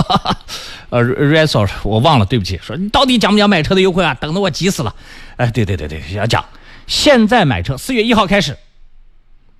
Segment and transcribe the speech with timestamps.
[0.00, 0.36] 哈
[0.90, 2.58] 呃 r e s o r 我忘了，对不起。
[2.62, 4.14] 说你到底讲不讲买车的优惠啊？
[4.14, 4.94] 等得我急死了。
[5.36, 6.44] 哎，对对对对，要讲。
[6.86, 8.58] 现在买车，四月一号开始，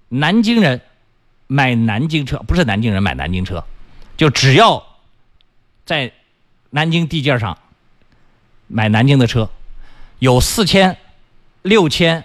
[0.09, 0.81] 南京人
[1.47, 3.65] 买南京车，不是南京人买南京车，
[4.17, 4.85] 就只要
[5.87, 6.13] 在
[6.71, 7.57] 南京地界上
[8.67, 9.49] 买南京的车，
[10.19, 10.99] 有四千、
[11.63, 12.25] 六千、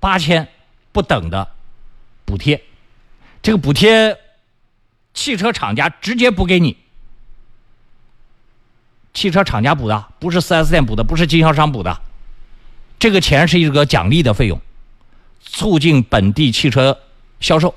[0.00, 0.48] 八千
[0.90, 1.48] 不等的
[2.24, 2.62] 补贴。
[3.42, 4.18] 这个补贴，
[5.12, 6.78] 汽车厂家直接补给你。
[9.14, 12.00] 汽车厂家补的，不是 4S 店补的，不是经销商补的。
[12.98, 14.60] 这个钱是一个奖励的费用，
[15.40, 16.98] 促进本地汽车
[17.40, 17.74] 销售。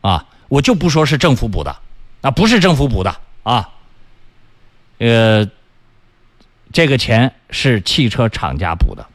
[0.00, 1.76] 啊，我就不说是政府补的，
[2.22, 3.70] 啊，不是政府补的啊。
[4.98, 5.48] 呃，
[6.72, 9.06] 这个钱是汽车厂家补的，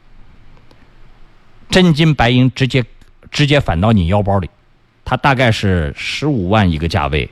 [1.68, 2.84] 真金白银，直接
[3.30, 4.48] 直接返到你腰包里。
[5.04, 7.28] 它大概是十五万一个价位，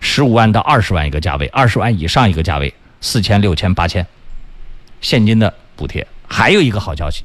[0.00, 2.72] 十五万到二十万一个价位，二十万以上一个价位。
[3.00, 4.06] 四千、六千、八千，
[5.00, 6.06] 现金的补贴。
[6.26, 7.24] 还有一个好消息，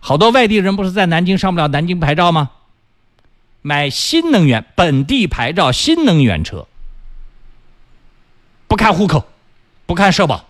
[0.00, 2.50] 好多外地人不是在南京上不了南京牌照吗？
[3.62, 6.66] 买新能源本地牌照新能源车，
[8.66, 9.28] 不看户口，
[9.86, 10.46] 不看社保，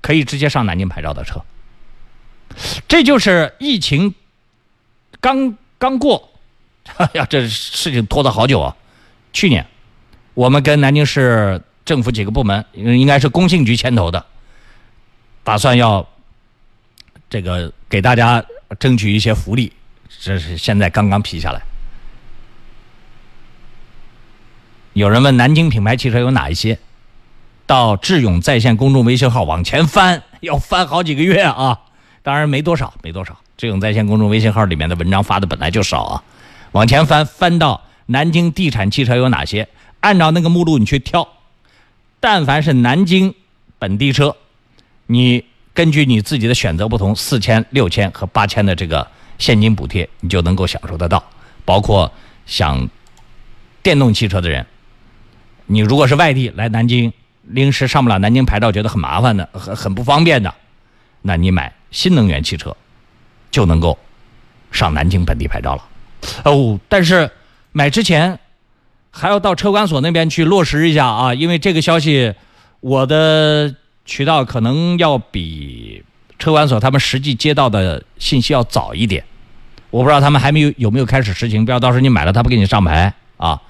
[0.00, 1.42] 可以直接上南京牌照的车。
[2.88, 4.14] 这就是疫情
[5.20, 6.30] 刚刚过，
[6.96, 8.76] 哎 呀，这事情拖了好久啊！
[9.32, 9.66] 去年
[10.32, 11.60] 我们跟南京市。
[11.86, 14.26] 政府几个部门应该是工信局牵头的，
[15.42, 16.06] 打算要
[17.30, 18.44] 这个给大家
[18.78, 19.72] 争取一些福利，
[20.20, 21.62] 这是现在刚刚批下来。
[24.92, 26.78] 有人问南京品牌汽车有哪一些？
[27.66, 31.80] 到智勇在线公众微信号往前翻，要翻好几个月啊！
[32.22, 33.38] 当然没多少，没多少。
[33.56, 36.22] 智勇在线公众微信号里面的文章发的本来就少啊，
[36.72, 39.68] 往前翻翻到南京地产汽车有哪些？
[40.00, 41.28] 按照那个目录你去挑。
[42.28, 43.32] 但凡是南京
[43.78, 44.34] 本地车，
[45.06, 49.06] 你根据你自己的选择不同，四千、六千和八千的这个
[49.38, 51.22] 现金补贴，你就能够享受得到。
[51.64, 52.12] 包括
[52.44, 52.90] 想
[53.80, 54.66] 电动汽车的人，
[55.66, 60.52] 你如果是外地来南京，临时上不了南京牌照，觉得很麻烦的、很很不方便的，
[61.22, 62.76] 那你买新能源汽车
[63.52, 63.96] 就能够
[64.72, 65.84] 上南京本地牌照了。
[66.42, 67.30] 哦，但是
[67.70, 68.36] 买之前。
[69.18, 72.34] 还要到车管所那边去落实一下啊，因为这个消息，
[72.80, 76.04] 我的渠道可能要比
[76.38, 79.24] 车管所他们实际接到的信息要早一点。
[79.88, 83.62] 我不知道他们还没有有没有开始实行，不要到时候你买了他不给你上牌啊，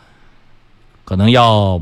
[1.04, 1.80] 可能要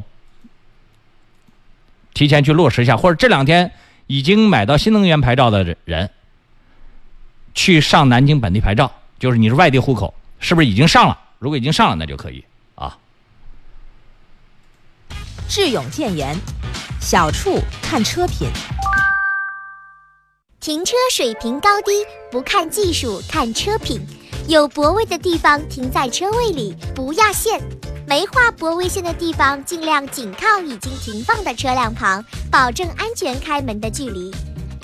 [2.13, 3.73] 提前去落实一下，或者这两天
[4.07, 6.11] 已经买到新能源牌照的人
[7.55, 11.19] 去上南京本地牌照，就是你是外地户口，是不是已经上了？
[11.39, 12.45] 如果已经上了，那就可以。
[15.49, 16.35] 智勇建言：
[17.01, 18.49] 小处看车品，
[20.59, 21.93] 停车水平高低
[22.31, 24.01] 不看技术，看车品。
[24.49, 27.59] 有泊位的地方停在车位里，不压线；
[28.07, 34.31] 没画泊位线的地方，尽量紧靠已经停放的车辆旁，保证安全开门的距离。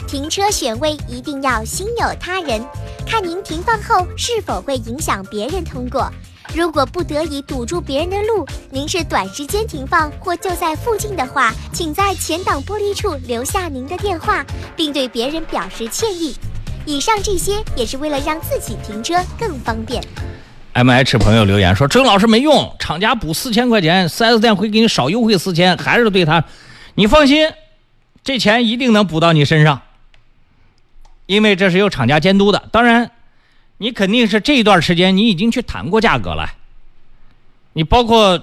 [0.06, 2.64] 停车选位一定要心有他人，
[3.06, 6.10] 看您停放后是否会影响别人通过。
[6.52, 14.44] 如果不得已堵住别人的路，您是短时间停放或就在附近的话，请在前挡玻璃处留下您的电话，
[14.74, 16.34] 并对别人表示歉意。
[16.84, 20.02] 以上这些也是为了让自己停车更方便。
[20.72, 26.44] M H 朋友留言说：“郑老师没用，厂家补四千块钱，4S 店会给你少优惠四千，还是对他，
[26.96, 27.48] 你放心，
[28.24, 29.82] 这钱一定能补到你身上，
[31.26, 32.64] 因为这是有厂家监督的。
[32.72, 33.12] 当然。”
[33.82, 36.50] 你肯定是这一段时间你已经去谈过价格了，
[37.72, 38.38] 你包括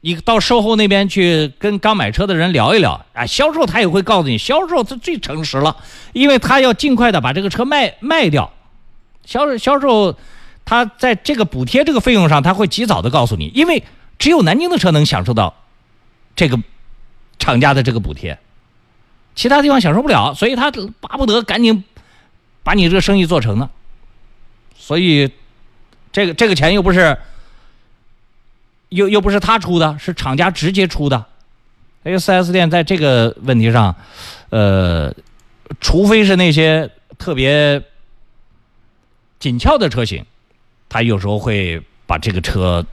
[0.00, 5.76] 你到售后那边去跟刚买车的人聊一聊，啊，销售他也会告诉你，销售他最诚实了，
[6.12, 8.52] 因为他要尽快的把这个车卖卖掉，
[9.24, 10.16] 销售销售
[10.64, 13.84] 他在这个补贴这个费用上他会及早的告诉你，因为
[14.18, 15.54] 只有南京的车能享受到
[16.34, 16.58] 这个
[17.38, 18.40] 厂家的这个补贴，
[19.36, 21.84] 其他地方享受不了，所以他巴不得赶紧
[22.64, 23.70] 把你这个生意做成呢。
[24.90, 25.30] 所以，
[26.10, 27.16] 这个这个钱又不是，
[28.88, 31.26] 又又不是他出的，是厂家直接出的。
[32.02, 33.94] 因为四 S 店在这个问题上，
[34.48, 35.14] 呃，
[35.80, 37.80] 除非是那些特别
[39.38, 40.26] 紧俏的车型，
[40.88, 42.84] 他有时候会把这个车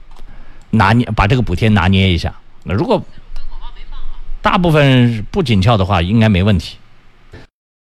[0.70, 2.32] 拿捏，把这个补贴拿捏一下。
[2.62, 3.02] 那如果
[4.40, 6.76] 大部分不紧俏的话，应该没问题。